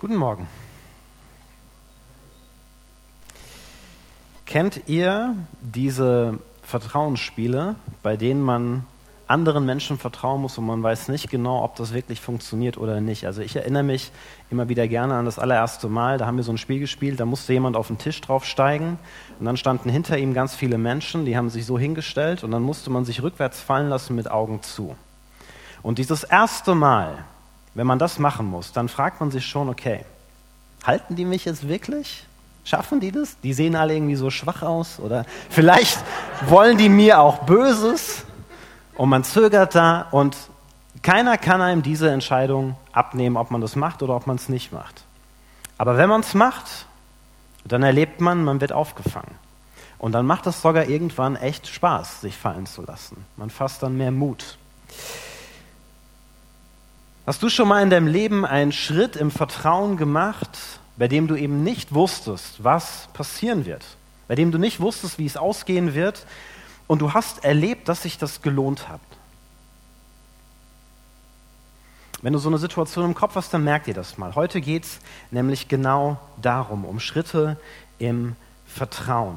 [0.00, 0.46] Guten Morgen.
[4.46, 8.84] Kennt ihr diese Vertrauensspiele, bei denen man
[9.26, 13.26] anderen Menschen vertrauen muss und man weiß nicht genau, ob das wirklich funktioniert oder nicht.
[13.26, 14.12] Also ich erinnere mich
[14.50, 17.26] immer wieder gerne an das allererste Mal, da haben wir so ein Spiel gespielt, da
[17.26, 19.00] musste jemand auf den Tisch draufsteigen
[19.40, 22.62] und dann standen hinter ihm ganz viele Menschen, die haben sich so hingestellt und dann
[22.62, 24.94] musste man sich rückwärts fallen lassen mit Augen zu.
[25.82, 27.24] Und dieses erste Mal,
[27.78, 30.04] wenn man das machen muss, dann fragt man sich schon, okay,
[30.84, 32.26] halten die mich jetzt wirklich?
[32.64, 33.38] Schaffen die das?
[33.44, 35.96] Die sehen alle irgendwie so schwach aus oder vielleicht
[36.48, 38.24] wollen die mir auch Böses
[38.96, 40.36] und man zögert da und
[41.04, 44.72] keiner kann einem diese Entscheidung abnehmen, ob man das macht oder ob man es nicht
[44.72, 45.04] macht.
[45.78, 46.86] Aber wenn man es macht,
[47.64, 49.36] dann erlebt man, man wird aufgefangen.
[50.00, 53.24] Und dann macht es sogar irgendwann echt Spaß, sich fallen zu lassen.
[53.36, 54.58] Man fasst dann mehr Mut.
[57.28, 60.48] Hast du schon mal in deinem Leben einen Schritt im Vertrauen gemacht,
[60.96, 63.84] bei dem du eben nicht wusstest, was passieren wird?
[64.28, 66.24] Bei dem du nicht wusstest, wie es ausgehen wird
[66.86, 69.02] und du hast erlebt, dass sich das gelohnt hat?
[72.22, 74.34] Wenn du so eine Situation im Kopf hast, dann merk dir das mal.
[74.34, 74.98] Heute geht es
[75.30, 77.60] nämlich genau darum, um Schritte
[77.98, 79.36] im Vertrauen.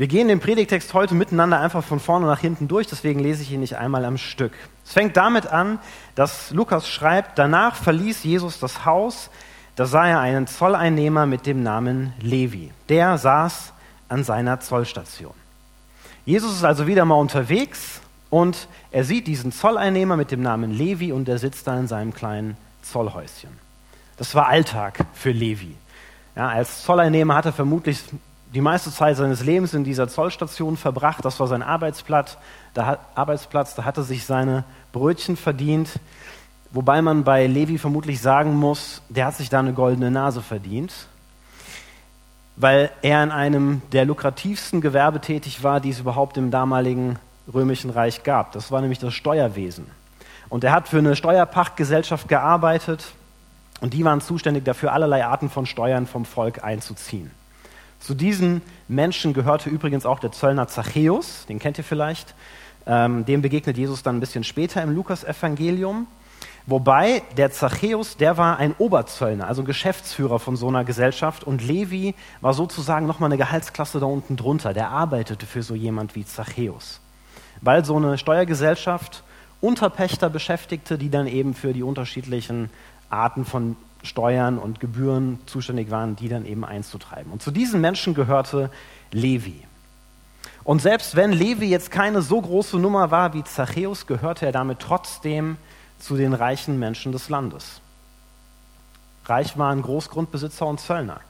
[0.00, 3.52] Wir gehen den Predigtext heute miteinander einfach von vorne nach hinten durch, deswegen lese ich
[3.52, 4.54] ihn nicht einmal am Stück.
[4.82, 5.78] Es fängt damit an,
[6.14, 9.28] dass Lukas schreibt, danach verließ Jesus das Haus,
[9.76, 12.72] da sah er einen Zolleinnehmer mit dem Namen Levi.
[12.88, 13.74] Der saß
[14.08, 15.34] an seiner Zollstation.
[16.24, 21.12] Jesus ist also wieder mal unterwegs und er sieht diesen Zolleinnehmer mit dem Namen Levi
[21.12, 23.50] und der sitzt da in seinem kleinen Zollhäuschen.
[24.16, 25.76] Das war Alltag für Levi.
[26.36, 28.02] Ja, als Zolleinnehmer hat er vermutlich
[28.52, 31.24] die meiste Zeit seines Lebens in dieser Zollstation verbracht.
[31.24, 32.36] Das war sein Arbeitsplatz.
[32.74, 35.90] Da Arbeitsplatz, da hatte sich seine Brötchen verdient.
[36.72, 40.92] Wobei man bei Levi vermutlich sagen muss, der hat sich da eine goldene Nase verdient,
[42.56, 47.18] weil er in einem der lukrativsten Gewerbe tätig war, die es überhaupt im damaligen
[47.52, 48.52] römischen Reich gab.
[48.52, 49.86] Das war nämlich das Steuerwesen.
[50.48, 53.12] Und er hat für eine Steuerpachtgesellschaft gearbeitet
[53.80, 57.32] und die waren zuständig dafür, allerlei Arten von Steuern vom Volk einzuziehen.
[58.00, 62.34] Zu diesen Menschen gehörte übrigens auch der Zöllner Zachäus, den kennt ihr vielleicht.
[62.86, 66.06] Ähm, dem begegnet Jesus dann ein bisschen später im Lukasevangelium.
[66.66, 72.14] Wobei der Zachäus, der war ein Oberzöllner, also Geschäftsführer von so einer Gesellschaft und Levi
[72.40, 74.72] war sozusagen nochmal eine Gehaltsklasse da unten drunter.
[74.72, 77.00] Der arbeitete für so jemand wie Zachäus.
[77.60, 79.22] Weil so eine Steuergesellschaft
[79.60, 82.70] Unterpächter beschäftigte, die dann eben für die unterschiedlichen
[83.10, 87.32] Arten von Steuern und Gebühren zuständig waren, die dann eben einzutreiben.
[87.32, 88.70] Und zu diesen Menschen gehörte
[89.12, 89.66] Levi.
[90.64, 94.78] Und selbst wenn Levi jetzt keine so große Nummer war wie Zachäus, gehörte er damit
[94.80, 95.56] trotzdem
[95.98, 97.80] zu den reichen Menschen des Landes.
[99.26, 101.20] Reich waren Großgrundbesitzer und Zöllner,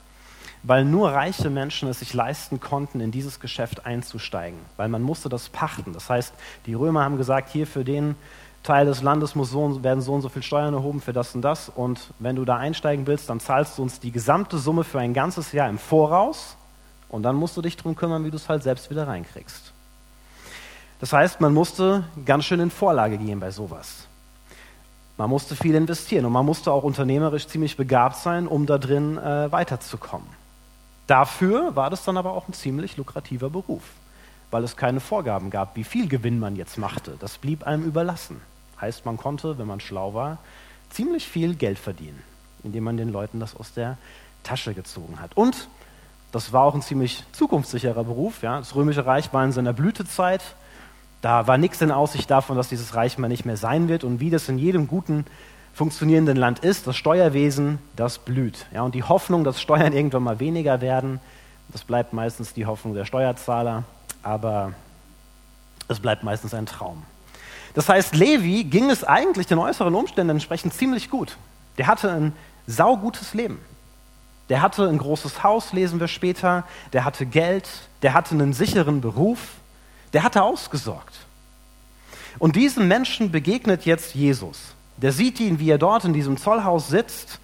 [0.63, 5.29] weil nur reiche Menschen es sich leisten konnten, in dieses Geschäft einzusteigen, weil man musste
[5.29, 5.93] das pachten.
[5.93, 6.33] Das heißt,
[6.65, 8.15] die Römer haben gesagt, hier für den
[8.63, 11.41] Teil des Landes muss so, werden so und so viel Steuern erhoben für das und
[11.41, 11.69] das.
[11.69, 15.13] Und wenn du da einsteigen willst, dann zahlst du uns die gesamte Summe für ein
[15.13, 16.55] ganzes Jahr im Voraus.
[17.09, 19.73] Und dann musst du dich darum kümmern, wie du es halt selbst wieder reinkriegst.
[20.99, 24.07] Das heißt, man musste ganz schön in Vorlage gehen bei sowas.
[25.17, 29.17] Man musste viel investieren und man musste auch unternehmerisch ziemlich begabt sein, um da drin
[29.17, 30.27] äh, weiterzukommen.
[31.07, 33.81] Dafür war das dann aber auch ein ziemlich lukrativer Beruf,
[34.51, 37.17] weil es keine Vorgaben gab, wie viel Gewinn man jetzt machte.
[37.19, 38.39] Das blieb einem überlassen.
[38.81, 40.39] Heißt, man konnte, wenn man schlau war,
[40.89, 42.21] ziemlich viel Geld verdienen,
[42.63, 43.97] indem man den Leuten das aus der
[44.43, 45.37] Tasche gezogen hat.
[45.37, 45.69] Und
[46.31, 48.41] das war auch ein ziemlich zukunftssicherer Beruf.
[48.41, 48.57] Ja.
[48.57, 50.41] Das Römische Reich war in seiner Blütezeit.
[51.21, 54.03] Da war nichts in Aussicht davon, dass dieses Reich mal nicht mehr sein wird.
[54.03, 55.25] Und wie das in jedem guten,
[55.73, 58.65] funktionierenden Land ist, das Steuerwesen, das blüht.
[58.73, 61.19] Ja, und die Hoffnung, dass Steuern irgendwann mal weniger werden,
[61.69, 63.83] das bleibt meistens die Hoffnung der Steuerzahler.
[64.23, 64.73] Aber
[65.87, 67.03] es bleibt meistens ein Traum.
[67.73, 71.37] Das heißt, Levi ging es eigentlich den äußeren Umständen entsprechend ziemlich gut.
[71.77, 72.33] Der hatte ein
[72.67, 73.59] saugutes Leben.
[74.49, 76.65] Der hatte ein großes Haus, lesen wir später.
[76.91, 77.69] Der hatte Geld.
[78.01, 79.39] Der hatte einen sicheren Beruf.
[80.13, 81.15] Der hatte ausgesorgt.
[82.39, 84.75] Und diesem Menschen begegnet jetzt Jesus.
[84.97, 87.39] Der sieht ihn, wie er dort in diesem Zollhaus sitzt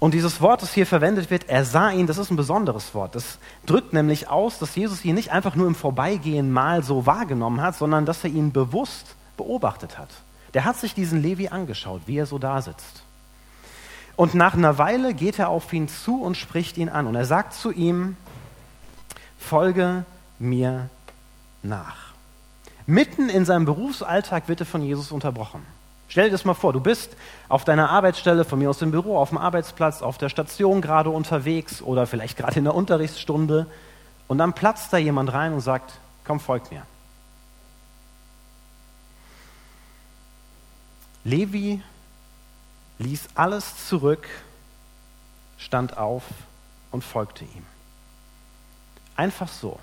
[0.00, 3.14] und dieses Wort, das hier verwendet wird, er sah ihn, das ist ein besonderes Wort.
[3.14, 7.60] Das drückt nämlich aus, dass Jesus ihn nicht einfach nur im Vorbeigehen mal so wahrgenommen
[7.60, 10.08] hat, sondern dass er ihn bewusst beobachtet hat.
[10.54, 13.02] Der hat sich diesen Levi angeschaut, wie er so da sitzt.
[14.16, 17.06] Und nach einer Weile geht er auf ihn zu und spricht ihn an.
[17.06, 18.16] Und er sagt zu ihm,
[19.38, 20.04] folge
[20.38, 20.88] mir
[21.62, 22.14] nach.
[22.86, 25.62] Mitten in seinem Berufsalltag wird er von Jesus unterbrochen.
[26.10, 27.16] Stell dir das mal vor, du bist
[27.48, 31.08] auf deiner Arbeitsstelle, von mir aus im Büro, auf dem Arbeitsplatz, auf der Station gerade
[31.08, 33.68] unterwegs oder vielleicht gerade in der Unterrichtsstunde
[34.26, 35.92] und dann platzt da jemand rein und sagt,
[36.24, 36.82] komm, folg mir.
[41.22, 41.80] Levi
[42.98, 44.26] ließ alles zurück,
[45.58, 46.24] stand auf
[46.90, 47.64] und folgte ihm.
[49.14, 49.78] Einfach so.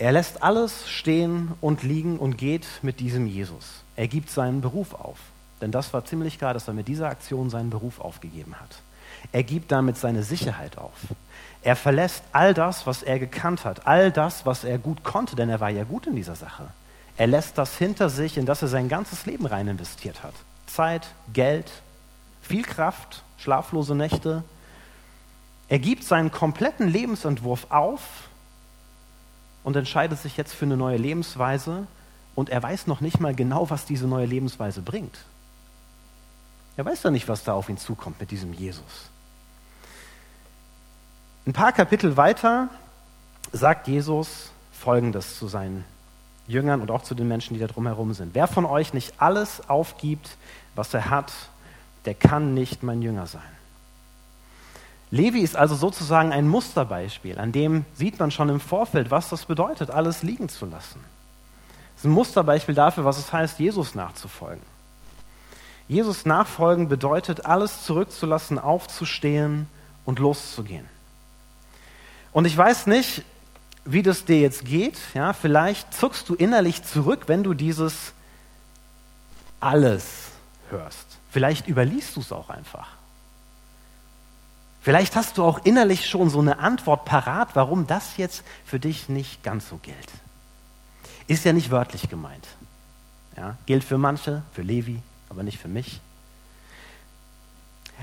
[0.00, 3.82] Er lässt alles stehen und liegen und geht mit diesem Jesus.
[3.96, 5.18] Er gibt seinen Beruf auf.
[5.60, 8.80] Denn das war ziemlich klar, dass er mit dieser Aktion seinen Beruf aufgegeben hat.
[9.30, 10.94] Er gibt damit seine Sicherheit auf.
[11.62, 15.50] Er verlässt all das, was er gekannt hat, all das, was er gut konnte, denn
[15.50, 16.68] er war ja gut in dieser Sache.
[17.18, 20.32] Er lässt das hinter sich, in das er sein ganzes Leben rein investiert hat.
[20.66, 21.70] Zeit, Geld,
[22.40, 24.44] viel Kraft, schlaflose Nächte.
[25.68, 28.29] Er gibt seinen kompletten Lebensentwurf auf
[29.64, 31.86] und entscheidet sich jetzt für eine neue Lebensweise
[32.34, 35.18] und er weiß noch nicht mal genau, was diese neue Lebensweise bringt.
[36.76, 39.10] Er weiß ja nicht, was da auf ihn zukommt mit diesem Jesus.
[41.46, 42.68] Ein paar Kapitel weiter
[43.52, 45.84] sagt Jesus Folgendes zu seinen
[46.46, 48.34] Jüngern und auch zu den Menschen, die da drumherum sind.
[48.34, 50.36] Wer von euch nicht alles aufgibt,
[50.74, 51.32] was er hat,
[52.06, 53.42] der kann nicht mein Jünger sein.
[55.10, 59.44] Levi ist also sozusagen ein Musterbeispiel, an dem sieht man schon im Vorfeld, was das
[59.44, 61.00] bedeutet, alles liegen zu lassen.
[61.96, 64.62] Es ist ein Musterbeispiel dafür, was es heißt, Jesus nachzufolgen.
[65.88, 69.66] Jesus nachfolgen bedeutet, alles zurückzulassen, aufzustehen
[70.04, 70.88] und loszugehen.
[72.32, 73.24] Und ich weiß nicht,
[73.84, 74.96] wie das dir jetzt geht.
[75.14, 78.12] Ja, vielleicht zuckst du innerlich zurück, wenn du dieses
[79.58, 80.28] alles
[80.70, 81.18] hörst.
[81.30, 82.99] Vielleicht überliest du es auch einfach.
[84.82, 89.08] Vielleicht hast du auch innerlich schon so eine Antwort parat, warum das jetzt für dich
[89.08, 89.96] nicht ganz so gilt.
[91.26, 92.46] Ist ja nicht wörtlich gemeint.
[93.36, 96.00] Ja, gilt für manche, für Levi, aber nicht für mich.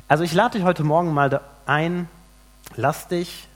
[0.08, 2.08] Also ich lade dich heute Morgen mal ein,
[2.76, 3.48] lass dich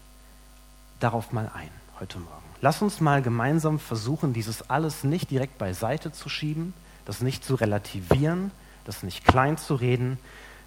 [0.99, 1.69] darauf mal ein,
[1.99, 2.41] heute Morgen.
[2.61, 6.73] Lass uns mal gemeinsam versuchen, dieses alles nicht direkt beiseite zu schieben,
[7.05, 8.51] das nicht zu relativieren,
[8.85, 10.19] das nicht klein zu reden,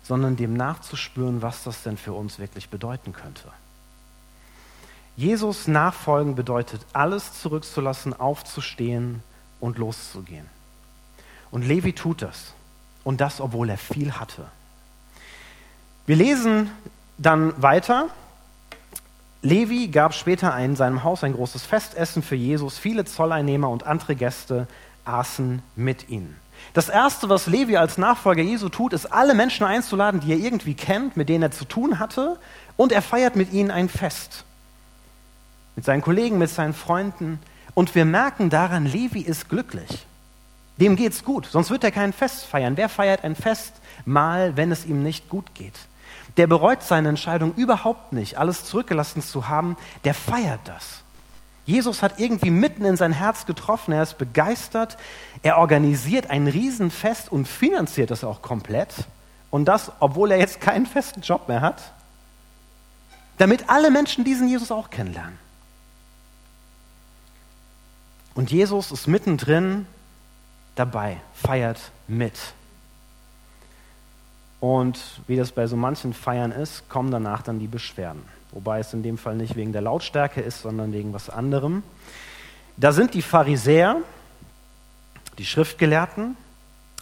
[0.05, 3.51] sondern dem nachzuspüren, was das denn für uns wirklich bedeuten könnte.
[5.17, 9.23] Jesus nachfolgen bedeutet, alles zurückzulassen, aufzustehen
[9.61, 10.47] und loszugehen.
[11.51, 12.53] Und Levi tut das.
[13.03, 14.47] Und das, obwohl er viel hatte.
[16.07, 16.71] Wir lesen
[17.17, 18.09] dann weiter.
[19.43, 22.79] Levi gab später in seinem Haus ein großes Festessen für Jesus.
[22.79, 24.67] Viele Zolleinnehmer und andere Gäste
[25.05, 26.37] aßen mit ihnen.
[26.73, 30.75] Das Erste, was Levi als Nachfolger Jesu tut, ist, alle Menschen einzuladen, die er irgendwie
[30.75, 32.39] kennt, mit denen er zu tun hatte,
[32.77, 34.45] und er feiert mit ihnen ein Fest.
[35.77, 37.39] Mit seinen Kollegen, mit seinen Freunden.
[37.75, 40.07] Und wir merken daran, Levi ist glücklich.
[40.79, 42.77] Dem geht's gut, sonst wird er kein Fest feiern.
[42.77, 43.75] Wer feiert ein Fest
[44.05, 45.79] mal, wenn es ihm nicht gut geht?
[46.37, 51.04] Der bereut seine Entscheidung überhaupt nicht, alles zurückgelassen zu haben, der feiert das.
[51.67, 54.99] Jesus hat irgendwie mitten in sein Herz getroffen, er ist begeistert,
[55.43, 58.93] er organisiert ein Riesenfest und finanziert es auch komplett.
[59.51, 61.93] Und das, obwohl er jetzt keinen festen Job mehr hat,
[63.39, 65.39] damit alle Menschen diesen Jesus auch kennenlernen.
[68.35, 69.87] Und Jesus ist mittendrin
[70.75, 72.35] dabei, feiert mit.
[74.61, 78.23] Und wie das bei so manchen Feiern ist, kommen danach dann die Beschwerden.
[78.55, 81.83] Wobei es in dem Fall nicht wegen der Lautstärke ist, sondern wegen was anderem.
[82.77, 83.97] Da sind die Pharisäer,
[85.39, 86.37] die Schriftgelehrten,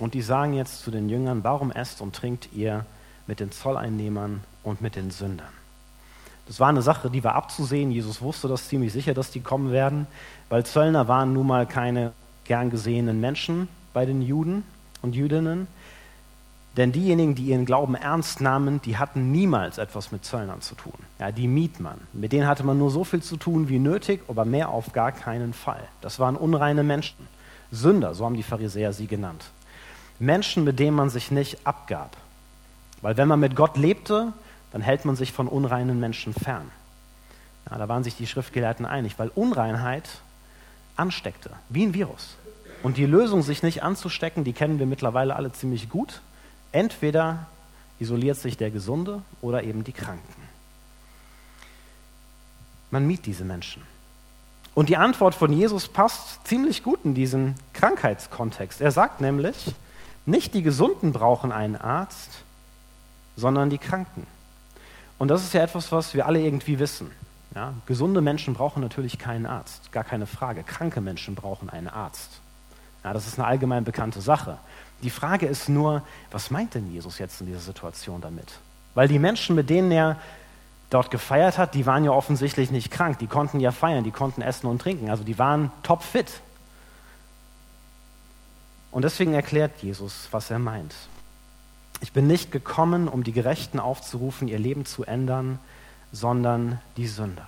[0.00, 2.87] und die sagen jetzt zu den Jüngern, warum esst und trinkt ihr
[3.26, 5.52] mit den Zolleinnehmern und mit den Sündern?
[6.47, 7.92] Das war eine Sache, die war abzusehen.
[7.92, 10.06] Jesus wusste das ziemlich sicher, dass die kommen werden,
[10.49, 12.12] weil Zöllner waren nun mal keine
[12.44, 14.64] gern gesehenen Menschen bei den Juden
[15.02, 15.68] und Jüdinnen.
[16.76, 20.95] Denn diejenigen, die ihren Glauben ernst nahmen, die hatten niemals etwas mit Zöllnern zu tun.
[21.19, 22.00] Ja, die Mietmann.
[22.14, 25.12] Mit denen hatte man nur so viel zu tun wie nötig, aber mehr auf gar
[25.12, 25.83] keinen Fall.
[26.00, 27.29] Das waren unreine Menschen.
[27.71, 29.45] Sünder, so haben die Pharisäer sie genannt.
[30.19, 32.17] Menschen, mit denen man sich nicht abgab.
[33.02, 34.33] Weil wenn man mit Gott lebte,
[34.73, 36.71] dann hält man sich von unreinen Menschen fern.
[37.71, 40.09] Ja, da waren sich die Schriftgelehrten einig, weil Unreinheit
[40.97, 42.37] ansteckte, wie ein Virus.
[42.83, 46.21] Und die Lösung, sich nicht anzustecken, die kennen wir mittlerweile alle ziemlich gut.
[46.73, 47.47] Entweder
[47.99, 50.43] isoliert sich der Gesunde oder eben die Kranken.
[52.91, 53.83] Man miet diese Menschen.
[54.75, 58.81] Und die Antwort von Jesus passt ziemlich gut in diesen Krankheitskontext.
[58.81, 59.75] Er sagt nämlich,
[60.25, 62.31] nicht die Gesunden brauchen einen Arzt,
[63.37, 64.26] sondern die Kranken.
[65.19, 67.11] Und das ist ja etwas, was wir alle irgendwie wissen.
[67.55, 70.62] Ja, gesunde Menschen brauchen natürlich keinen Arzt, gar keine Frage.
[70.62, 72.41] Kranke Menschen brauchen einen Arzt.
[73.05, 74.59] Ja, das ist eine allgemein bekannte Sache.
[75.02, 78.49] Die Frage ist nur, was meint denn Jesus jetzt in dieser Situation damit?
[78.94, 80.16] Weil die Menschen, mit denen er
[80.90, 84.42] dort gefeiert hat, die waren ja offensichtlich nicht krank, die konnten ja feiern, die konnten
[84.42, 86.30] essen und trinken, also die waren topfit.
[88.90, 90.94] Und deswegen erklärt Jesus, was er meint.
[92.00, 95.59] Ich bin nicht gekommen, um die Gerechten aufzurufen, ihr Leben zu ändern,
[96.12, 97.47] sondern die Sünder.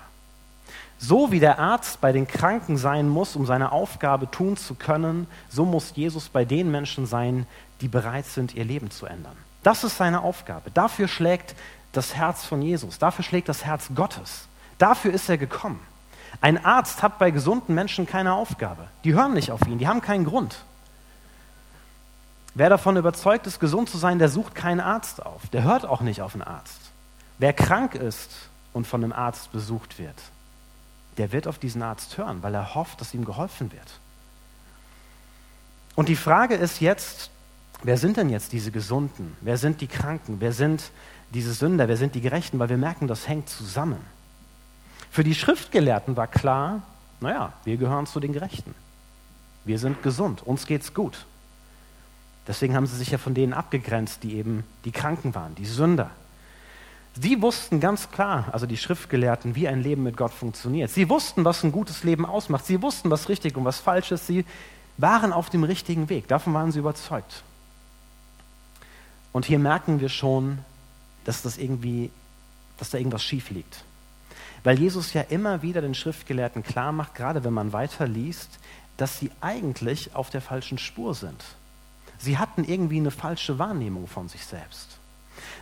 [0.98, 5.26] So wie der Arzt bei den Kranken sein muss, um seine Aufgabe tun zu können,
[5.48, 7.46] so muss Jesus bei den Menschen sein,
[7.80, 9.36] die bereit sind, ihr Leben zu ändern.
[9.62, 10.70] Das ist seine Aufgabe.
[10.70, 11.54] Dafür schlägt
[11.92, 14.48] das Herz von Jesus, dafür schlägt das Herz Gottes.
[14.78, 15.80] Dafür ist er gekommen.
[16.40, 18.86] Ein Arzt hat bei gesunden Menschen keine Aufgabe.
[19.04, 20.56] Die hören nicht auf ihn, die haben keinen Grund.
[22.54, 25.42] Wer davon überzeugt ist, gesund zu sein, der sucht keinen Arzt auf.
[25.52, 26.80] Der hört auch nicht auf einen Arzt.
[27.38, 28.30] Wer krank ist
[28.72, 30.14] und von einem Arzt besucht wird,
[31.18, 34.00] der wird auf diesen Arzt hören, weil er hofft, dass ihm geholfen wird.
[35.94, 37.30] Und die Frage ist jetzt,
[37.82, 39.36] wer sind denn jetzt diese Gesunden?
[39.40, 40.40] Wer sind die Kranken?
[40.40, 40.90] Wer sind
[41.32, 41.88] diese Sünder?
[41.88, 42.58] Wer sind die Gerechten?
[42.58, 44.00] Weil wir merken, das hängt zusammen.
[45.10, 46.82] Für die Schriftgelehrten war klar,
[47.20, 48.74] naja, wir gehören zu den Gerechten.
[49.64, 51.26] Wir sind gesund, uns geht's gut.
[52.46, 56.10] Deswegen haben sie sich ja von denen abgegrenzt, die eben die Kranken waren, die Sünder.
[57.20, 60.90] Sie wussten ganz klar, also die Schriftgelehrten, wie ein Leben mit Gott funktioniert.
[60.90, 62.66] Sie wussten, was ein gutes Leben ausmacht.
[62.66, 64.26] Sie wussten, was richtig und was falsch ist.
[64.26, 64.44] Sie
[64.96, 66.26] waren auf dem richtigen Weg.
[66.26, 67.44] Davon waren sie überzeugt.
[69.32, 70.58] Und hier merken wir schon,
[71.24, 72.10] dass das irgendwie,
[72.78, 73.84] dass da irgendwas schief liegt.
[74.64, 78.58] Weil Jesus ja immer wieder den Schriftgelehrten klar macht, gerade wenn man weiterliest,
[78.96, 81.44] dass sie eigentlich auf der falschen Spur sind.
[82.18, 84.93] Sie hatten irgendwie eine falsche Wahrnehmung von sich selbst.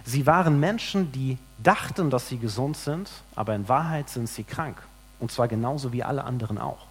[0.05, 4.77] Sie waren Menschen, die dachten, dass sie gesund sind, aber in Wahrheit sind sie krank.
[5.21, 6.87] Und zwar genauso wie alle anderen auch.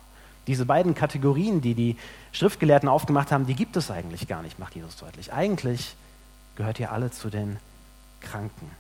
[0.48, 1.98] Diese beiden Kategorien, die die
[2.32, 5.32] Schriftgelehrten aufgemacht haben, die gibt es eigentlich gar nicht, macht Jesus deutlich.
[5.34, 5.96] Eigentlich
[6.56, 7.58] gehört ihr alle zu den
[8.22, 8.72] Kranken.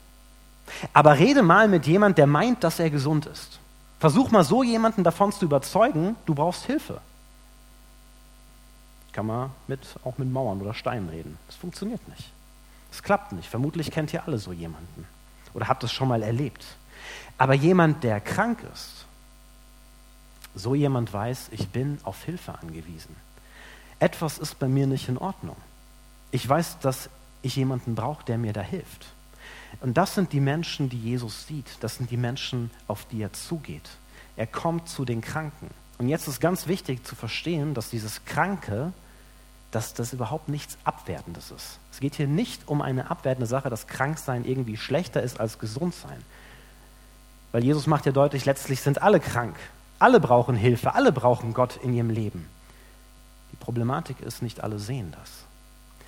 [0.93, 3.59] Aber rede mal mit jemandem, der meint, dass er gesund ist.
[3.99, 7.01] Versuch mal so jemanden davon zu überzeugen, du brauchst Hilfe.
[9.11, 11.37] Kann man mit, auch mit Mauern oder Steinen reden.
[11.47, 12.31] Das funktioniert nicht.
[12.91, 13.49] Es klappt nicht.
[13.49, 15.05] Vermutlich kennt ihr alle so jemanden
[15.53, 16.65] oder habt es schon mal erlebt.
[17.37, 19.05] Aber jemand, der krank ist,
[20.53, 23.15] so jemand weiß, ich bin auf Hilfe angewiesen.
[23.99, 25.55] Etwas ist bei mir nicht in Ordnung.
[26.31, 27.09] Ich weiß, dass
[27.41, 29.07] ich jemanden brauche, der mir da hilft.
[29.79, 31.77] Und das sind die Menschen, die Jesus sieht.
[31.79, 33.89] Das sind die Menschen, auf die er zugeht.
[34.35, 35.69] Er kommt zu den Kranken.
[35.97, 38.91] Und jetzt ist ganz wichtig zu verstehen, dass dieses Kranke
[39.71, 41.79] dass das überhaupt nichts Abwertendes ist.
[41.91, 46.21] Es geht hier nicht um eine abwertende Sache, dass Kranksein irgendwie schlechter ist als Gesundsein.
[47.51, 49.55] Weil Jesus macht ja deutlich, letztlich sind alle krank.
[49.99, 52.47] Alle brauchen Hilfe, alle brauchen Gott in ihrem Leben.
[53.51, 55.29] Die Problematik ist, nicht alle sehen das.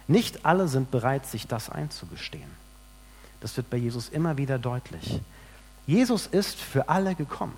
[0.07, 2.49] Nicht alle sind bereit, sich das einzugestehen.
[3.39, 5.21] Das wird bei Jesus immer wieder deutlich.
[5.85, 7.57] Jesus ist für alle gekommen,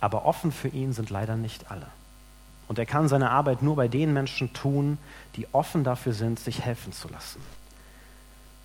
[0.00, 1.86] aber offen für ihn sind leider nicht alle.
[2.68, 4.98] Und er kann seine Arbeit nur bei den Menschen tun,
[5.36, 7.40] die offen dafür sind, sich helfen zu lassen.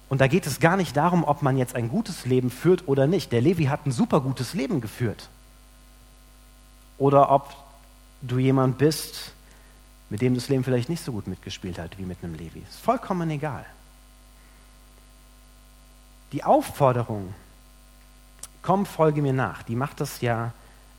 [0.10, 3.08] Und da geht es gar nicht darum, ob man jetzt ein gutes Leben führt oder
[3.08, 3.32] nicht.
[3.32, 5.30] Der Levi hat ein super gutes Leben geführt.
[6.98, 7.56] Oder ob
[8.22, 9.32] du jemand bist,
[10.10, 12.60] mit dem das Leben vielleicht nicht so gut mitgespielt hat wie mit einem Levi.
[12.60, 13.66] Ist vollkommen egal.
[16.32, 17.34] Die Aufforderung,
[18.62, 20.52] komm, folge mir nach, die macht das ja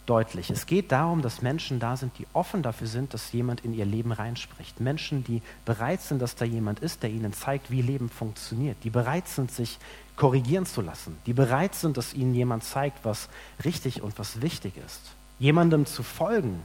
[0.06, 0.50] deutlich.
[0.50, 3.84] Es geht darum, dass Menschen da sind, die offen dafür sind, dass jemand in ihr
[3.84, 4.80] Leben reinspricht.
[4.80, 8.76] Menschen, die bereit sind, dass da jemand ist, der ihnen zeigt, wie Leben funktioniert.
[8.84, 9.78] Die bereit sind, sich
[10.16, 11.16] korrigieren zu lassen.
[11.26, 13.28] Die bereit sind, dass ihnen jemand zeigt, was
[13.64, 15.00] richtig und was wichtig ist.
[15.38, 16.62] Jemandem zu folgen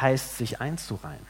[0.00, 1.26] heißt, sich einzureihen.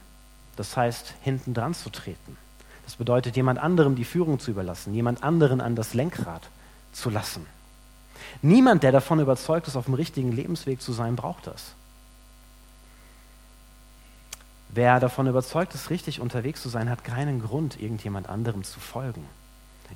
[0.56, 2.36] Das heißt, hinten dran zu treten.
[2.84, 6.42] Das bedeutet, jemand anderem die Führung zu überlassen, jemand anderen an das Lenkrad
[6.92, 7.46] zu lassen.
[8.42, 11.74] Niemand, der davon überzeugt ist, auf dem richtigen Lebensweg zu sein, braucht das.
[14.72, 19.24] Wer davon überzeugt ist, richtig unterwegs zu sein, hat keinen Grund, irgendjemand anderem zu folgen.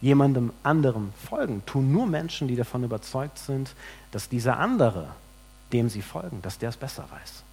[0.00, 3.74] Jemandem anderem folgen tun nur Menschen, die davon überzeugt sind,
[4.10, 5.08] dass dieser andere,
[5.72, 7.44] dem sie folgen, dass der es besser weiß.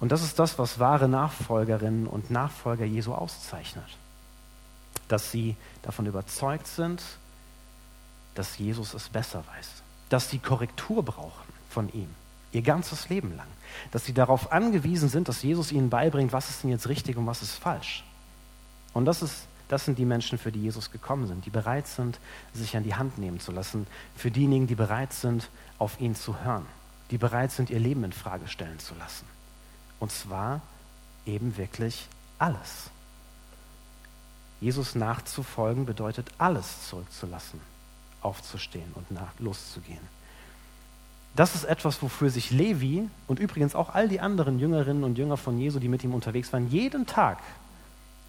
[0.00, 3.84] Und das ist das, was wahre Nachfolgerinnen und Nachfolger Jesu auszeichnet.
[5.08, 7.02] Dass sie davon überzeugt sind,
[8.38, 9.68] dass Jesus es besser weiß,
[10.10, 12.08] dass sie Korrektur brauchen von ihm,
[12.52, 13.48] ihr ganzes Leben lang,
[13.90, 17.26] dass sie darauf angewiesen sind, dass Jesus ihnen beibringt, was ist denn jetzt richtig und
[17.26, 18.04] was ist falsch.
[18.94, 22.20] Und das, ist, das sind die Menschen, für die Jesus gekommen sind, die bereit sind,
[22.54, 26.40] sich an die Hand nehmen zu lassen, für diejenigen, die bereit sind, auf ihn zu
[26.40, 26.66] hören,
[27.10, 29.26] die bereit sind, ihr Leben in Frage stellen zu lassen.
[29.98, 30.60] Und zwar
[31.26, 32.06] eben wirklich
[32.38, 32.90] alles.
[34.60, 37.60] Jesus nachzufolgen bedeutet alles zurückzulassen,
[38.22, 40.00] aufzustehen und nach, loszugehen.
[41.36, 45.36] Das ist etwas, wofür sich Levi und übrigens auch all die anderen Jüngerinnen und Jünger
[45.36, 47.38] von Jesu, die mit ihm unterwegs waren, jeden Tag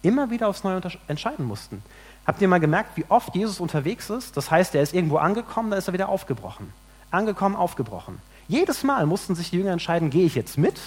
[0.02, 1.82] immer wieder aufs Neue entscheiden mussten.
[2.26, 4.36] Habt ihr mal gemerkt, wie oft Jesus unterwegs ist?
[4.36, 6.72] Das heißt, er ist irgendwo angekommen, da ist er wieder aufgebrochen.
[7.10, 8.20] Angekommen, aufgebrochen.
[8.46, 10.80] Jedes Mal mussten sich die Jünger entscheiden, gehe ich jetzt mit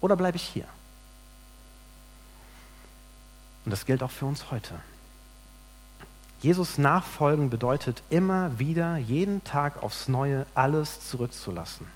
[0.00, 0.64] oder bleibe ich hier?
[3.64, 4.74] Und das gilt auch für uns heute.
[6.40, 11.86] Jesus nachfolgen bedeutet immer wieder, jeden Tag aufs Neue alles zurückzulassen,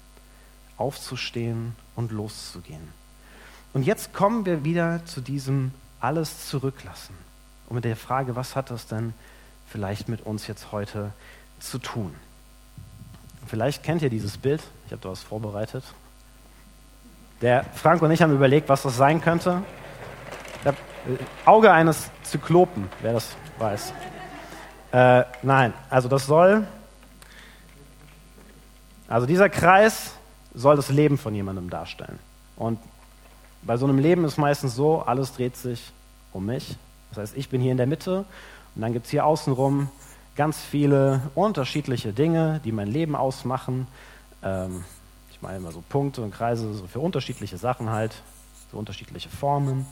[0.76, 2.88] aufzustehen und loszugehen.
[3.72, 7.14] Und jetzt kommen wir wieder zu diesem alles zurücklassen.
[7.68, 9.14] Und mit der Frage, was hat das denn
[9.68, 11.12] vielleicht mit uns jetzt heute
[11.61, 12.12] zu tun?
[13.46, 15.84] Vielleicht kennt ihr dieses Bild, ich habe da was vorbereitet.
[17.40, 19.62] Der Frank und ich haben überlegt, was das sein könnte.
[20.64, 20.75] Das
[21.44, 23.92] Auge eines Zyklopen, wer das weiß.
[24.92, 26.66] Äh, nein, also das soll,
[29.08, 30.12] also dieser Kreis
[30.54, 32.18] soll das Leben von jemandem darstellen.
[32.56, 32.78] Und
[33.62, 35.92] bei so einem Leben ist meistens so, alles dreht sich
[36.32, 36.76] um mich.
[37.11, 38.26] Das heißt, ich bin hier in der Mitte
[38.75, 39.88] und dann gibt es hier außenrum
[40.37, 43.87] ganz viele unterschiedliche Dinge, die mein Leben ausmachen.
[44.42, 44.84] Ähm,
[45.30, 48.14] ich meine immer so Punkte und Kreise so für unterschiedliche Sachen halt,
[48.70, 49.87] so unterschiedliche Formen.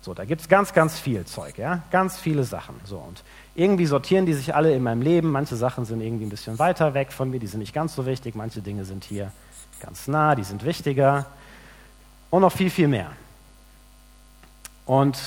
[0.00, 2.74] So, da gibt es ganz, ganz viel Zeug, ja, ganz viele Sachen.
[2.84, 3.22] So, und
[3.54, 5.30] irgendwie sortieren die sich alle in meinem Leben.
[5.30, 8.06] Manche Sachen sind irgendwie ein bisschen weiter weg von mir, die sind nicht ganz so
[8.06, 8.34] wichtig.
[8.34, 9.32] Manche Dinge sind hier
[9.80, 11.26] ganz nah, die sind wichtiger.
[12.30, 13.12] Und noch viel, viel mehr.
[14.86, 15.18] Und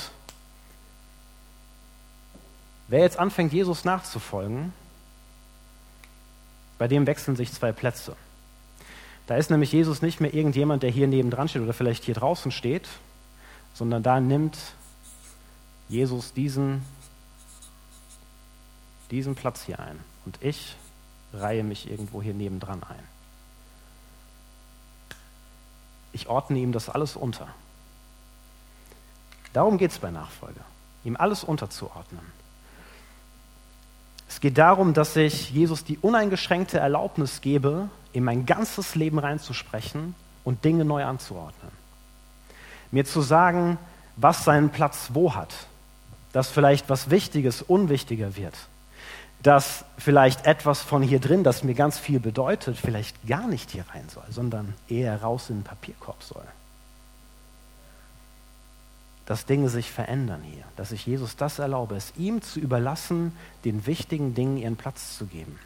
[2.87, 4.73] wer jetzt anfängt, Jesus nachzufolgen,
[6.77, 8.15] bei dem wechseln sich zwei Plätze.
[9.27, 12.51] Da ist nämlich Jesus nicht mehr irgendjemand, der hier nebendran steht oder vielleicht hier draußen
[12.51, 12.87] steht,
[13.73, 14.57] sondern da nimmt
[15.89, 16.83] Jesus diesen,
[19.11, 19.99] diesen Platz hier ein.
[20.25, 20.75] Und ich
[21.33, 23.03] reihe mich irgendwo hier nebendran ein.
[26.13, 27.47] Ich ordne ihm das alles unter.
[29.53, 30.61] Darum geht es bei Nachfolge,
[31.03, 32.21] ihm alles unterzuordnen.
[34.27, 40.15] Es geht darum, dass ich Jesus die uneingeschränkte Erlaubnis gebe, in mein ganzes Leben reinzusprechen
[40.43, 41.71] und Dinge neu anzuordnen
[42.95, 43.77] mir zu sagen,
[44.15, 45.53] was seinen Platz wo hat,
[46.31, 48.55] dass vielleicht was Wichtiges unwichtiger wird,
[49.45, 53.85] dass vielleicht etwas von hier drin, das mir ganz viel bedeutet, vielleicht gar nicht hier
[53.93, 56.45] rein soll, sondern eher raus in den Papierkorb soll.
[59.27, 63.85] Dass Dinge sich verändern hier, dass ich Jesus das erlaube, es ihm zu überlassen, den
[63.85, 65.59] wichtigen Dingen ihren Platz zu geben.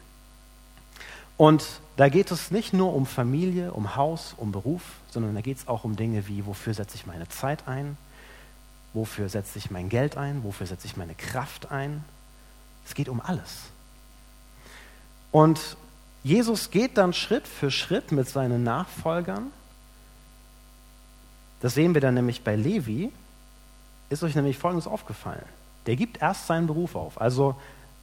[1.38, 1.64] Und
[1.96, 5.68] da geht es nicht nur um Familie, um Haus, um Beruf, sondern da geht es
[5.68, 7.96] auch um Dinge wie, wofür setze ich meine Zeit ein,
[8.92, 12.04] wofür setze ich mein Geld ein, wofür setze ich meine Kraft ein.
[12.86, 13.70] Es geht um alles.
[15.32, 15.76] Und
[16.22, 19.46] Jesus geht dann Schritt für Schritt mit seinen Nachfolgern.
[21.60, 23.12] Das sehen wir dann nämlich bei Levi.
[24.08, 25.44] Ist euch nämlich Folgendes aufgefallen.
[25.86, 27.20] Der gibt erst seinen Beruf auf.
[27.20, 27.54] Also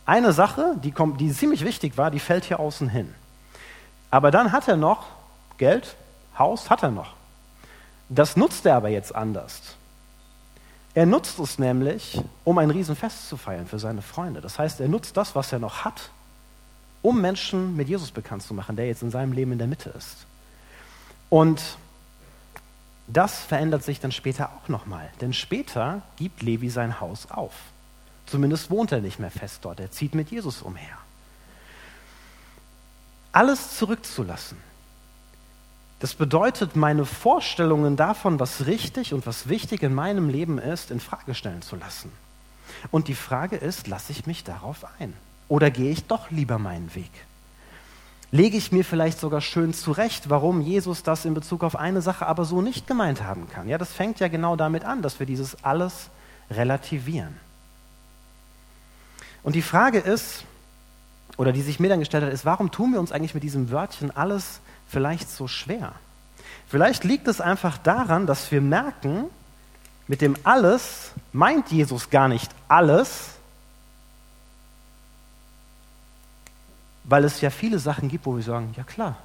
[0.06, 3.14] eine Sache, die, kommt, die ziemlich wichtig war, die fällt hier außen hin.
[4.10, 5.06] Aber dann hat er noch
[5.58, 5.96] Geld,
[6.38, 7.14] Haus hat er noch.
[8.10, 9.76] Das nutzt er aber jetzt anders.
[10.98, 14.42] Er nutzt es nämlich, um ein Riesenfest zu feiern für seine Freunde.
[14.42, 16.10] Das heißt, er nutzt das, was er noch hat,
[17.04, 19.92] um Menschen mit Jesus bekannt zu machen, der jetzt in seinem Leben in der Mitte
[19.92, 20.26] ist.
[21.30, 21.62] Und
[23.06, 25.08] das verändert sich dann später auch nochmal.
[25.22, 27.54] Denn später gibt Levi sein Haus auf.
[28.26, 29.80] Zumindest wohnt er nicht mehr fest dort.
[29.80, 30.98] Er zieht mit Jesus umher
[33.34, 34.58] alles zurückzulassen.
[36.00, 41.00] Das bedeutet, meine Vorstellungen davon, was richtig und was wichtig in meinem Leben ist, in
[41.00, 42.12] Frage stellen zu lassen.
[42.92, 45.14] Und die Frage ist, lasse ich mich darauf ein?
[45.48, 47.10] Oder gehe ich doch lieber meinen Weg?
[48.30, 52.28] Lege ich mir vielleicht sogar schön zurecht, warum Jesus das in Bezug auf eine Sache
[52.28, 53.70] aber so nicht gemeint haben kann?
[53.70, 56.10] Ja, das fängt ja genau damit an, dass wir dieses alles
[56.52, 57.38] relativieren.
[59.44, 60.44] Und die Frage ist,
[61.38, 63.72] oder die sich mir dann gestellt hat, ist, warum tun wir uns eigentlich mit diesem
[63.72, 65.94] Wörtchen alles vielleicht so schwer?
[66.68, 69.26] Vielleicht liegt es einfach daran, dass wir merken,
[70.08, 73.32] mit dem alles meint Jesus gar nicht alles,
[77.04, 79.18] weil es ja viele Sachen gibt, wo wir sagen, ja klar,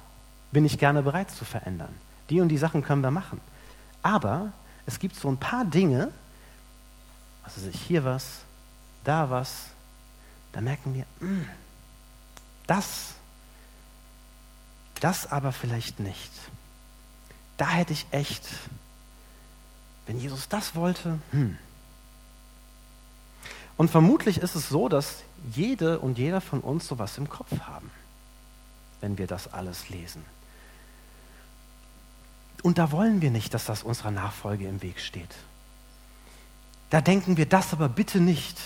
[0.51, 1.93] bin ich gerne bereit zu verändern.
[2.29, 3.41] Die und die Sachen können wir machen.
[4.01, 4.53] Aber
[4.85, 6.11] es gibt so ein paar Dinge,
[7.43, 8.39] also sich hier was,
[9.03, 9.67] da was,
[10.53, 11.45] da merken wir, hm,
[12.67, 13.15] das,
[15.03, 16.31] das aber vielleicht nicht.
[17.57, 18.47] Da hätte ich echt,
[20.05, 21.57] Wenn Jesus das wollte, hm.
[23.75, 27.89] Und vermutlich ist es so, dass jede und jeder von uns sowas im Kopf haben,
[29.01, 30.23] wenn wir das alles lesen.
[32.61, 35.35] Und da wollen wir nicht, dass das unserer Nachfolge im Weg steht.
[36.91, 38.57] Da denken wir das aber bitte nicht.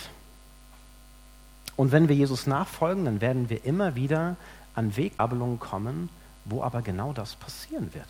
[1.75, 4.35] Und wenn wir Jesus nachfolgen, dann werden wir immer wieder
[4.75, 6.09] an Wegabelungen kommen,
[6.49, 8.07] wo aber genau das passieren wird.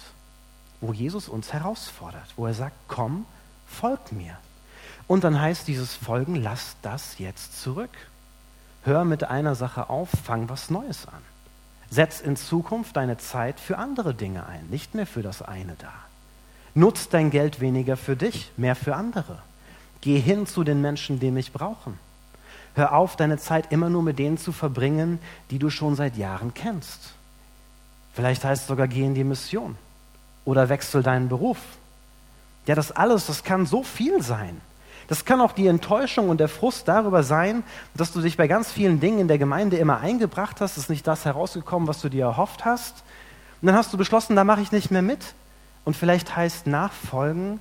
[0.81, 3.25] Wo Jesus uns herausfordert, wo er sagt, komm,
[3.65, 4.37] folg mir.
[5.07, 7.89] Und dann heißt dieses Folgen, lass das jetzt zurück.
[8.83, 11.21] Hör mit einer Sache auf, fang was Neues an.
[11.89, 15.93] Setz in Zukunft deine Zeit für andere Dinge ein, nicht mehr für das eine da.
[16.73, 19.39] Nutz dein Geld weniger für dich, mehr für andere.
[20.01, 21.97] Geh hin zu den Menschen, die mich brauchen.
[22.75, 25.19] Hör auf, deine Zeit immer nur mit denen zu verbringen,
[25.49, 27.15] die du schon seit Jahren kennst.
[28.17, 29.77] Vielleicht heißt es sogar, geh in die Mission
[30.43, 31.59] oder wechsel deinen Beruf.
[32.65, 34.59] Ja, das alles, das kann so viel sein.
[35.07, 37.61] Das kann auch die Enttäuschung und der Frust darüber sein,
[37.93, 41.05] dass du dich bei ganz vielen Dingen in der Gemeinde immer eingebracht hast, ist nicht
[41.05, 43.03] das herausgekommen, was du dir erhofft hast.
[43.61, 45.35] Und dann hast du beschlossen, da mache ich nicht mehr mit.
[45.85, 47.59] Und vielleicht heißt Nachfolgen,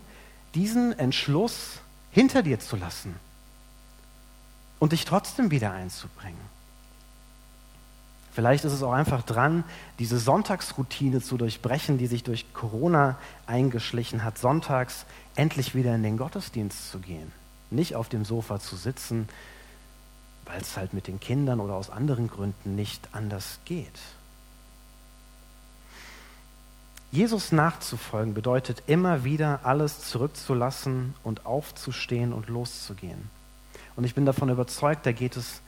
[0.54, 1.80] diesen Entschluss
[2.12, 3.14] hinter dir zu lassen
[4.78, 6.55] und dich trotzdem wieder einzubringen.
[8.36, 9.64] Vielleicht ist es auch einfach dran,
[9.98, 16.18] diese Sonntagsroutine zu durchbrechen, die sich durch Corona eingeschlichen hat, sonntags endlich wieder in den
[16.18, 17.32] Gottesdienst zu gehen.
[17.70, 19.26] Nicht auf dem Sofa zu sitzen,
[20.44, 23.98] weil es halt mit den Kindern oder aus anderen Gründen nicht anders geht.
[27.10, 33.30] Jesus nachzufolgen bedeutet immer wieder alles zurückzulassen und aufzustehen und loszugehen.
[33.96, 35.62] Und ich bin davon überzeugt, da geht es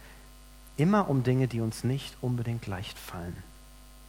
[0.78, 3.36] immer um Dinge, die uns nicht unbedingt leicht fallen.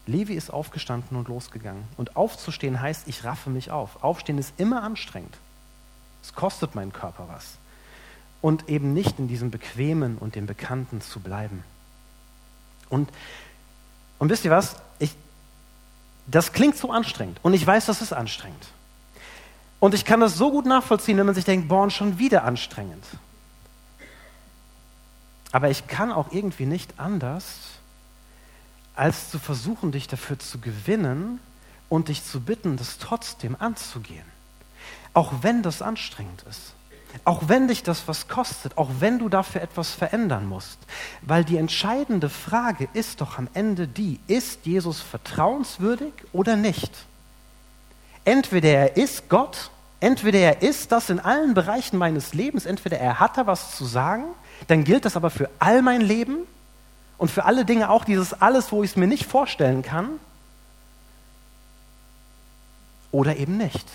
[0.07, 1.83] Levi ist aufgestanden und losgegangen.
[1.97, 4.03] Und aufzustehen heißt, ich raffe mich auf.
[4.03, 5.35] Aufstehen ist immer anstrengend.
[6.23, 7.57] Es kostet meinen Körper was.
[8.41, 11.63] Und eben nicht in diesem Bequemen und dem Bekannten zu bleiben.
[12.89, 13.09] Und,
[14.17, 14.77] und wisst ihr was?
[14.97, 15.15] Ich,
[16.25, 17.39] das klingt so anstrengend.
[17.43, 18.67] Und ich weiß, das ist anstrengend.
[19.79, 23.03] Und ich kann das so gut nachvollziehen, wenn man sich denkt, boah, schon wieder anstrengend.
[25.51, 27.45] Aber ich kann auch irgendwie nicht anders,
[28.95, 31.39] als zu versuchen, dich dafür zu gewinnen
[31.87, 34.25] und dich zu bitten, das trotzdem anzugehen.
[35.13, 36.73] Auch wenn das anstrengend ist.
[37.25, 40.77] Auch wenn dich das was kostet, auch wenn du dafür etwas verändern musst.
[41.21, 46.91] Weil die entscheidende Frage ist doch am Ende die, ist Jesus vertrauenswürdig oder nicht?
[48.25, 53.19] Entweder er ist Gott, entweder er ist das in allen Bereichen meines Lebens, entweder er
[53.19, 54.25] hat da was zu sagen,
[54.67, 56.39] dann gilt das aber für all mein Leben
[57.17, 60.19] und für alle Dinge auch dieses alles, wo ich es mir nicht vorstellen kann,
[63.11, 63.87] oder eben nicht.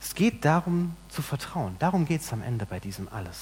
[0.00, 1.76] Es geht darum zu vertrauen.
[1.78, 3.38] Darum geht es am Ende bei diesem alles.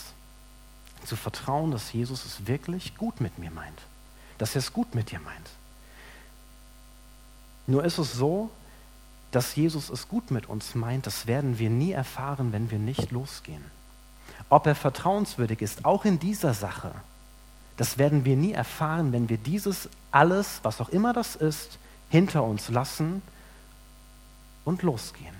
[1.05, 3.81] Zu vertrauen, dass Jesus es wirklich gut mit mir meint.
[4.38, 5.50] Dass er es gut mit dir meint.
[7.66, 8.50] Nur ist es so,
[9.31, 13.11] dass Jesus es gut mit uns meint, das werden wir nie erfahren, wenn wir nicht
[13.11, 13.64] losgehen.
[14.49, 16.93] Ob er vertrauenswürdig ist, auch in dieser Sache,
[17.77, 21.79] das werden wir nie erfahren, wenn wir dieses alles, was auch immer das ist,
[22.09, 23.23] hinter uns lassen
[24.65, 25.35] und losgehen.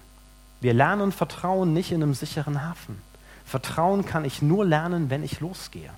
[0.61, 3.01] Wir lernen Vertrauen nicht in einem sicheren Hafen.
[3.45, 5.91] Vertrauen kann ich nur lernen, wenn ich losgehe.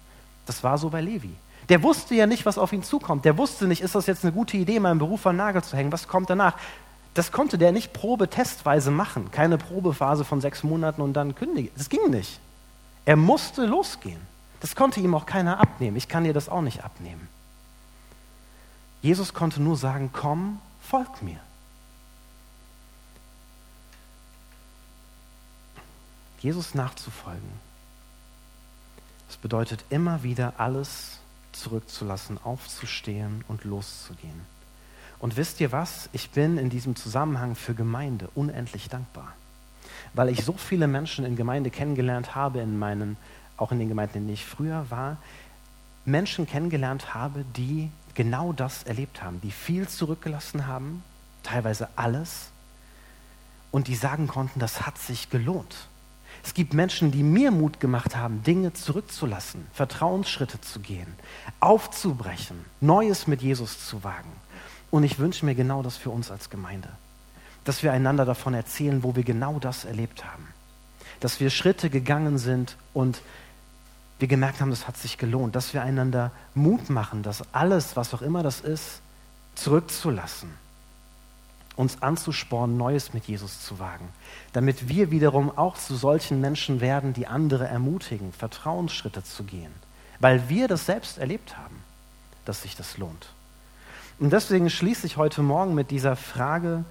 [0.46, 1.34] Das war so bei Levi.
[1.68, 3.24] Der wusste ja nicht, was auf ihn zukommt.
[3.24, 5.92] Der wusste nicht, ist das jetzt eine gute Idee, meinen Beruf an Nagel zu hängen?
[5.92, 6.54] Was kommt danach?
[7.14, 9.30] Das konnte der nicht probetestweise machen.
[9.30, 11.70] Keine Probephase von sechs Monaten und dann kündigen.
[11.76, 12.40] Das ging nicht.
[13.08, 14.20] Er musste losgehen.
[14.60, 15.96] Das konnte ihm auch keiner abnehmen.
[15.96, 17.26] Ich kann dir das auch nicht abnehmen.
[19.00, 21.40] Jesus konnte nur sagen, komm, folg mir.
[26.40, 27.48] Jesus nachzufolgen,
[29.26, 31.18] das bedeutet immer wieder alles
[31.52, 34.42] zurückzulassen, aufzustehen und loszugehen.
[35.18, 36.10] Und wisst ihr was?
[36.12, 39.32] Ich bin in diesem Zusammenhang für Gemeinde unendlich dankbar,
[40.14, 43.16] weil ich so viele Menschen in Gemeinde kennengelernt habe, in meinen,
[43.56, 45.18] auch in den Gemeinden, in denen ich früher war,
[46.04, 51.02] Menschen kennengelernt habe, die genau das erlebt haben, die viel zurückgelassen haben,
[51.42, 52.50] teilweise alles,
[53.70, 55.88] und die sagen konnten, das hat sich gelohnt.
[56.44, 61.12] Es gibt Menschen, die mir Mut gemacht haben, Dinge zurückzulassen, Vertrauensschritte zu gehen,
[61.60, 64.32] aufzubrechen, Neues mit Jesus zu wagen.
[64.90, 66.88] Und ich wünsche mir genau das für uns als Gemeinde.
[67.68, 70.48] Dass wir einander davon erzählen, wo wir genau das erlebt haben.
[71.20, 73.20] Dass wir Schritte gegangen sind und
[74.18, 75.54] wir gemerkt haben, das hat sich gelohnt.
[75.54, 79.02] Dass wir einander Mut machen, dass alles, was auch immer das ist,
[79.54, 80.48] zurückzulassen
[81.76, 84.08] uns anzuspornen, Neues mit Jesus zu wagen,
[84.52, 89.70] damit wir wiederum auch zu solchen Menschen werden, die andere ermutigen, Vertrauensschritte zu gehen,
[90.18, 91.76] weil wir das selbst erlebt haben,
[92.44, 93.28] dass sich das lohnt.
[94.18, 96.84] Und deswegen schließe ich heute Morgen mit dieser Frage,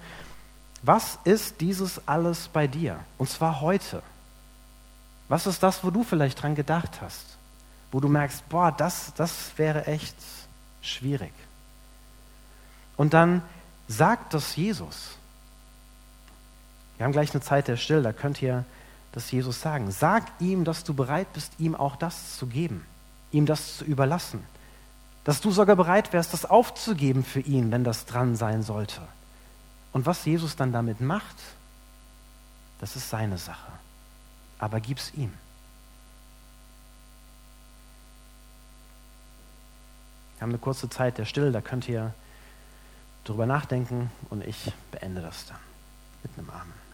[0.82, 3.00] was ist dieses alles bei dir?
[3.16, 4.02] Und zwar heute.
[5.28, 7.24] Was ist das, wo du vielleicht dran gedacht hast?
[7.90, 10.16] Wo du merkst, boah, das, das wäre echt
[10.80, 11.32] schwierig.
[12.96, 13.42] Und dann
[13.86, 15.16] sagt das Jesus.
[16.96, 18.64] Wir haben gleich eine Zeit der Stille, da könnt ihr
[19.12, 19.90] das Jesus sagen.
[19.90, 22.84] Sag ihm, dass du bereit bist, ihm auch das zu geben,
[23.30, 24.44] ihm das zu überlassen.
[25.24, 29.00] Dass du sogar bereit wärst, das aufzugeben für ihn, wenn das dran sein sollte.
[29.92, 31.36] Und was Jesus dann damit macht,
[32.80, 33.72] das ist seine Sache.
[34.58, 35.32] Aber gib's ihm.
[40.36, 42.14] Wir haben eine kurze Zeit der Stille, da könnt ihr
[43.24, 45.58] drüber nachdenken und ich beende das dann
[46.22, 46.87] mit einem Amen.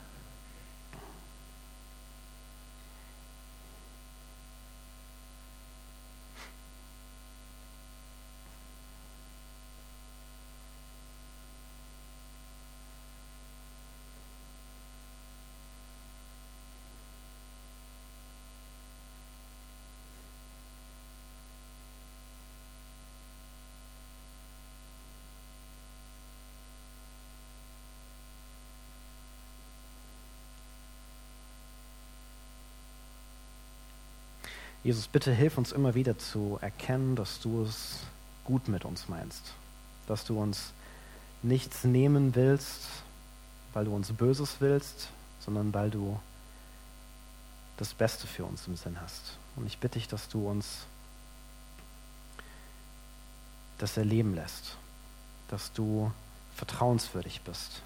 [34.84, 38.00] Jesus, bitte hilf uns immer wieder zu erkennen, dass du es
[38.44, 39.54] gut mit uns meinst,
[40.06, 40.72] dass du uns
[41.42, 42.82] nichts nehmen willst,
[43.72, 45.08] weil du uns Böses willst,
[45.40, 46.20] sondern weil du
[47.78, 49.38] das Beste für uns im Sinn hast.
[49.56, 50.80] Und ich bitte dich, dass du uns
[53.78, 54.76] das erleben lässt,
[55.48, 56.12] dass du
[56.56, 57.80] vertrauenswürdig bist.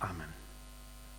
[0.00, 0.43] Amen.